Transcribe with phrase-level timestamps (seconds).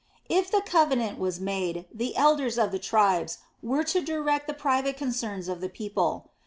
[0.29, 4.97] If the covenant was made, the elders of the tribes were to direct the private
[4.97, 6.31] concerns of the people.